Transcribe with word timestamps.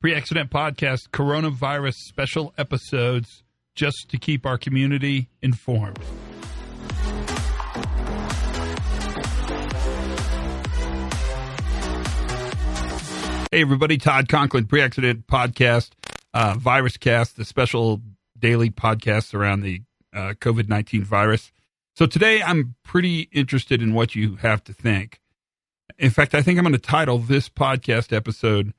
Pre 0.00 0.14
accident 0.14 0.48
podcast, 0.50 1.10
coronavirus 1.10 1.92
special 1.92 2.54
episodes, 2.56 3.42
just 3.74 4.08
to 4.08 4.16
keep 4.16 4.46
our 4.46 4.56
community 4.56 5.28
informed. 5.42 5.98
Hey, 13.52 13.60
everybody, 13.60 13.98
Todd 13.98 14.30
Conklin, 14.30 14.64
pre 14.64 14.80
accident 14.80 15.26
podcast, 15.26 15.90
uh, 16.32 16.54
virus 16.54 16.96
cast, 16.96 17.36
the 17.36 17.44
special 17.44 18.00
daily 18.38 18.70
podcast 18.70 19.34
around 19.34 19.60
the 19.60 19.82
uh, 20.14 20.32
COVID 20.40 20.66
19 20.66 21.04
virus. 21.04 21.52
So 21.94 22.06
today 22.06 22.40
I'm 22.42 22.74
pretty 22.84 23.28
interested 23.32 23.82
in 23.82 23.92
what 23.92 24.14
you 24.14 24.36
have 24.36 24.64
to 24.64 24.72
think. 24.72 25.20
In 25.98 26.08
fact, 26.08 26.34
I 26.34 26.40
think 26.40 26.58
I'm 26.58 26.64
going 26.64 26.72
to 26.72 26.78
title 26.78 27.18
this 27.18 27.50
podcast 27.50 28.16
episode 28.16 28.72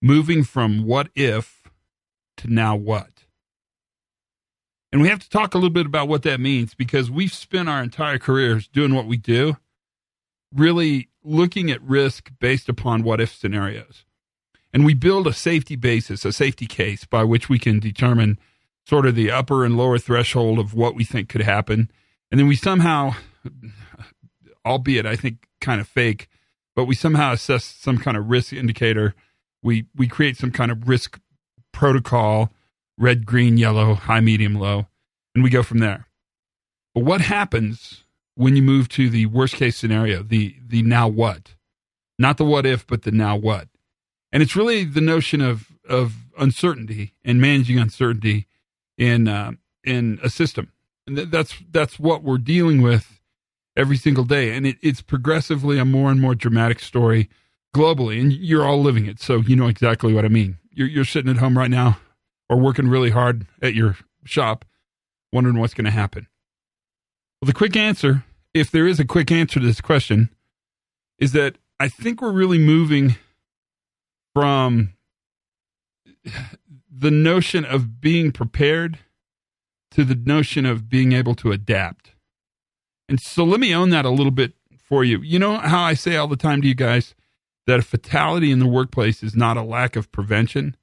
Moving 0.00 0.44
from 0.44 0.84
What 0.84 1.08
If 1.14 1.70
to 2.38 2.52
Now 2.52 2.76
What. 2.76 3.24
And 4.92 5.02
we 5.02 5.08
have 5.08 5.18
to 5.20 5.28
talk 5.28 5.54
a 5.54 5.58
little 5.58 5.70
bit 5.70 5.86
about 5.86 6.08
what 6.08 6.22
that 6.22 6.40
means 6.40 6.74
because 6.74 7.10
we've 7.10 7.32
spent 7.32 7.68
our 7.68 7.82
entire 7.82 8.18
careers 8.18 8.68
doing 8.68 8.94
what 8.94 9.06
we 9.06 9.16
do, 9.16 9.56
really 10.54 11.08
looking 11.22 11.70
at 11.70 11.82
risk 11.82 12.30
based 12.40 12.68
upon 12.68 13.02
what 13.02 13.20
if 13.20 13.34
scenarios. 13.34 14.04
And 14.72 14.84
we 14.84 14.94
build 14.94 15.26
a 15.26 15.32
safety 15.32 15.76
basis, 15.76 16.24
a 16.24 16.32
safety 16.32 16.66
case 16.66 17.04
by 17.04 17.24
which 17.24 17.48
we 17.48 17.58
can 17.58 17.80
determine 17.80 18.38
sort 18.86 19.04
of 19.04 19.14
the 19.14 19.30
upper 19.30 19.64
and 19.64 19.76
lower 19.76 19.98
threshold 19.98 20.58
of 20.58 20.74
what 20.74 20.94
we 20.94 21.04
think 21.04 21.28
could 21.28 21.42
happen. 21.42 21.90
And 22.30 22.38
then 22.38 22.46
we 22.48 22.56
somehow, 22.56 23.14
albeit 24.64 25.06
I 25.06 25.16
think 25.16 25.46
kind 25.60 25.80
of 25.80 25.88
fake, 25.88 26.28
but 26.74 26.84
we 26.84 26.94
somehow 26.94 27.32
assess 27.32 27.64
some 27.64 27.98
kind 27.98 28.16
of 28.16 28.30
risk 28.30 28.52
indicator. 28.52 29.14
We 29.62 29.86
we 29.96 30.06
create 30.08 30.36
some 30.36 30.50
kind 30.50 30.70
of 30.70 30.88
risk 30.88 31.18
protocol, 31.72 32.52
red, 32.96 33.26
green, 33.26 33.56
yellow, 33.56 33.94
high, 33.94 34.20
medium, 34.20 34.54
low, 34.54 34.86
and 35.34 35.44
we 35.44 35.50
go 35.50 35.62
from 35.62 35.78
there. 35.78 36.06
But 36.94 37.04
what 37.04 37.20
happens 37.20 38.04
when 38.34 38.56
you 38.56 38.62
move 38.62 38.88
to 38.90 39.10
the 39.10 39.26
worst 39.26 39.54
case 39.54 39.76
scenario, 39.76 40.22
the 40.22 40.56
the 40.66 40.82
now 40.82 41.08
what? 41.08 41.54
Not 42.18 42.36
the 42.36 42.44
what 42.44 42.66
if, 42.66 42.86
but 42.86 43.02
the 43.02 43.10
now 43.12 43.36
what? 43.36 43.68
And 44.32 44.42
it's 44.42 44.56
really 44.56 44.84
the 44.84 45.00
notion 45.00 45.40
of 45.40 45.68
of 45.88 46.14
uncertainty 46.38 47.14
and 47.24 47.40
managing 47.40 47.78
uncertainty 47.78 48.46
in 48.96 49.28
uh, 49.28 49.52
in 49.84 50.18
a 50.22 50.30
system. 50.30 50.72
And 51.06 51.16
th- 51.16 51.30
that's 51.30 51.54
that's 51.70 51.98
what 51.98 52.22
we're 52.22 52.38
dealing 52.38 52.82
with 52.82 53.20
every 53.76 53.96
single 53.96 54.24
day. 54.24 54.54
And 54.54 54.66
it, 54.66 54.76
it's 54.82 55.00
progressively 55.00 55.78
a 55.78 55.84
more 55.84 56.10
and 56.10 56.20
more 56.20 56.34
dramatic 56.34 56.80
story 56.80 57.28
globally. 57.74 58.20
And 58.20 58.32
you're 58.32 58.64
all 58.64 58.80
living 58.80 59.06
it, 59.06 59.20
so 59.20 59.38
you 59.38 59.56
know 59.56 59.68
exactly 59.68 60.12
what 60.12 60.24
I 60.24 60.28
mean. 60.28 60.58
You're 60.70 60.88
you're 60.88 61.04
sitting 61.04 61.30
at 61.30 61.38
home 61.38 61.56
right 61.56 61.70
now 61.70 61.98
or 62.48 62.56
working 62.58 62.88
really 62.88 63.10
hard 63.10 63.46
at 63.60 63.74
your 63.74 63.96
shop, 64.24 64.64
wondering 65.32 65.58
what's 65.58 65.74
going 65.74 65.84
to 65.84 65.90
happen. 65.90 66.26
Well, 67.40 67.46
the 67.46 67.52
quick 67.52 67.76
answer, 67.76 68.24
if 68.54 68.70
there 68.70 68.86
is 68.86 68.98
a 68.98 69.04
quick 69.04 69.30
answer 69.30 69.60
to 69.60 69.66
this 69.66 69.80
question, 69.80 70.30
is 71.18 71.32
that 71.32 71.56
I 71.78 71.88
think 71.88 72.20
we're 72.20 72.32
really 72.32 72.58
moving 72.58 73.16
from 74.34 74.94
the 76.90 77.10
notion 77.10 77.64
of 77.64 78.00
being 78.00 78.32
prepared 78.32 78.98
to 79.92 80.04
the 80.04 80.14
notion 80.14 80.66
of 80.66 80.88
being 80.88 81.12
able 81.12 81.34
to 81.36 81.52
adapt. 81.52 82.12
And 83.08 83.20
so 83.20 83.44
let 83.44 83.60
me 83.60 83.74
own 83.74 83.90
that 83.90 84.04
a 84.04 84.10
little 84.10 84.32
bit 84.32 84.54
for 84.76 85.04
you. 85.04 85.20
You 85.22 85.38
know 85.38 85.58
how 85.58 85.82
I 85.82 85.94
say 85.94 86.16
all 86.16 86.28
the 86.28 86.36
time 86.36 86.60
to 86.62 86.68
you 86.68 86.74
guys 86.74 87.14
that 87.68 87.80
a 87.80 87.82
fatality 87.82 88.50
in 88.50 88.60
the 88.60 88.66
workplace 88.66 89.22
is 89.22 89.36
not 89.36 89.58
a 89.58 89.62
lack 89.62 89.94
of 89.94 90.10
prevention, 90.10 90.74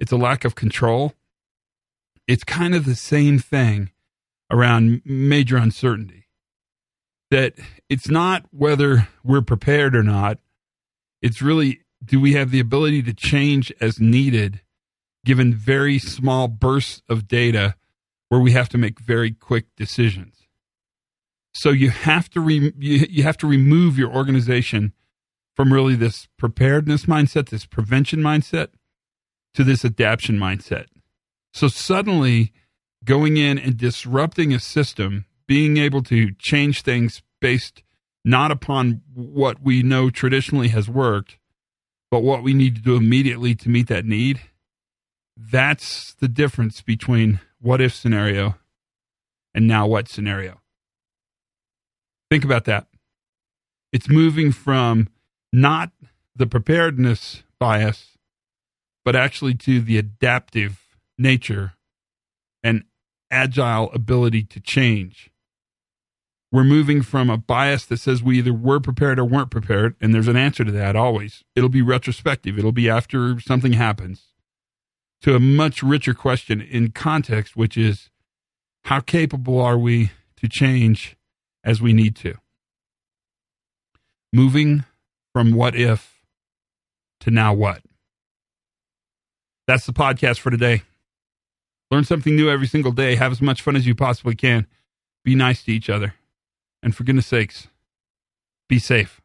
it's 0.00 0.10
a 0.10 0.16
lack 0.16 0.44
of 0.44 0.56
control. 0.56 1.14
It's 2.26 2.42
kind 2.42 2.74
of 2.74 2.84
the 2.84 2.96
same 2.96 3.38
thing 3.38 3.92
around 4.50 5.00
major 5.04 5.56
uncertainty. 5.56 6.26
That 7.30 7.54
it's 7.88 8.08
not 8.08 8.46
whether 8.50 9.06
we're 9.22 9.42
prepared 9.42 9.94
or 9.94 10.02
not, 10.02 10.38
it's 11.22 11.40
really 11.40 11.82
do 12.04 12.20
we 12.20 12.32
have 12.32 12.50
the 12.50 12.60
ability 12.60 13.02
to 13.04 13.14
change 13.14 13.72
as 13.80 14.00
needed 14.00 14.60
given 15.24 15.54
very 15.54 16.00
small 16.00 16.48
bursts 16.48 17.00
of 17.08 17.28
data 17.28 17.76
where 18.28 18.40
we 18.40 18.52
have 18.52 18.68
to 18.70 18.78
make 18.78 18.98
very 18.98 19.30
quick 19.30 19.66
decisions 19.76 20.46
so 21.52 21.70
you 21.70 21.90
have 21.90 22.30
to 22.30 22.40
re- 22.40 22.72
you, 22.78 23.06
you 23.10 23.22
have 23.24 23.36
to 23.36 23.48
remove 23.48 23.98
your 23.98 24.14
organization 24.14 24.92
from 25.58 25.72
really 25.72 25.96
this 25.96 26.28
preparedness 26.38 27.06
mindset 27.06 27.48
this 27.48 27.66
prevention 27.66 28.20
mindset 28.20 28.68
to 29.54 29.64
this 29.64 29.84
adaptation 29.84 30.38
mindset 30.38 30.86
so 31.52 31.66
suddenly 31.66 32.52
going 33.04 33.36
in 33.36 33.58
and 33.58 33.76
disrupting 33.76 34.54
a 34.54 34.60
system 34.60 35.24
being 35.48 35.76
able 35.76 36.02
to 36.02 36.30
change 36.38 36.82
things 36.82 37.22
based 37.40 37.82
not 38.24 38.50
upon 38.52 39.00
what 39.14 39.60
we 39.60 39.82
know 39.82 40.10
traditionally 40.10 40.68
has 40.68 40.88
worked 40.88 41.38
but 42.10 42.22
what 42.22 42.42
we 42.42 42.54
need 42.54 42.76
to 42.76 42.82
do 42.82 42.96
immediately 42.96 43.54
to 43.54 43.68
meet 43.68 43.88
that 43.88 44.04
need, 44.04 44.40
that's 45.36 46.14
the 46.14 46.28
difference 46.28 46.80
between 46.80 47.40
what 47.60 47.80
if 47.80 47.94
scenario 47.94 48.56
and 49.54 49.66
now 49.66 49.86
what 49.86 50.08
scenario. 50.08 50.60
Think 52.30 52.44
about 52.44 52.64
that. 52.64 52.86
It's 53.92 54.08
moving 54.08 54.52
from 54.52 55.08
not 55.52 55.90
the 56.34 56.46
preparedness 56.46 57.42
bias, 57.58 58.18
but 59.04 59.16
actually 59.16 59.54
to 59.54 59.80
the 59.80 59.98
adaptive 59.98 60.96
nature 61.16 61.74
and 62.62 62.84
agile 63.30 63.90
ability 63.92 64.42
to 64.44 64.60
change 64.60 65.30
we're 66.50 66.64
moving 66.64 67.02
from 67.02 67.28
a 67.28 67.36
bias 67.36 67.84
that 67.86 67.98
says 67.98 68.22
we 68.22 68.38
either 68.38 68.52
were 68.52 68.80
prepared 68.80 69.18
or 69.18 69.24
weren't 69.24 69.50
prepared, 69.50 69.96
and 70.00 70.14
there's 70.14 70.28
an 70.28 70.36
answer 70.36 70.64
to 70.64 70.72
that 70.72 70.96
always. 70.96 71.44
It'll 71.54 71.68
be 71.68 71.82
retrospective, 71.82 72.58
it'll 72.58 72.72
be 72.72 72.88
after 72.88 73.38
something 73.40 73.74
happens, 73.74 74.28
to 75.22 75.34
a 75.34 75.40
much 75.40 75.82
richer 75.82 76.14
question 76.14 76.60
in 76.60 76.92
context, 76.92 77.56
which 77.56 77.76
is 77.76 78.10
how 78.84 79.00
capable 79.00 79.60
are 79.60 79.78
we 79.78 80.10
to 80.38 80.48
change 80.48 81.16
as 81.62 81.82
we 81.82 81.92
need 81.92 82.16
to? 82.16 82.34
Moving 84.32 84.84
from 85.32 85.52
what 85.52 85.74
if 85.74 86.22
to 87.20 87.30
now 87.30 87.54
what? 87.54 87.82
That's 89.66 89.86
the 89.86 89.92
podcast 89.92 90.38
for 90.38 90.50
today. 90.50 90.82
Learn 91.90 92.04
something 92.04 92.34
new 92.34 92.50
every 92.50 92.66
single 92.66 92.92
day. 92.92 93.16
Have 93.16 93.32
as 93.32 93.42
much 93.42 93.62
fun 93.62 93.76
as 93.76 93.86
you 93.86 93.94
possibly 93.94 94.34
can. 94.34 94.66
Be 95.24 95.34
nice 95.34 95.62
to 95.64 95.72
each 95.72 95.90
other. 95.90 96.14
And 96.82 96.94
for 96.94 97.04
goodness 97.04 97.26
sakes, 97.26 97.68
be 98.68 98.78
safe. 98.78 99.20